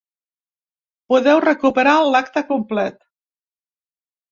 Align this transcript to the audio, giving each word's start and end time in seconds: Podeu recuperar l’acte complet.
Podeu 1.13 1.43
recuperar 1.43 1.95
l’acte 2.15 2.45
complet. 2.51 2.99